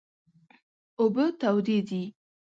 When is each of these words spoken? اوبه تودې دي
اوبه 0.99 1.25
تودې 1.39 1.77
دي 1.87 2.01